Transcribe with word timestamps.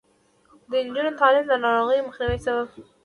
د 0.71 0.73
نجونو 0.85 1.11
تعلیم 1.19 1.45
د 1.47 1.53
ناروغیو 1.63 2.07
مخنیوي 2.07 2.39
سبب 2.45 2.65
دی. 2.73 2.81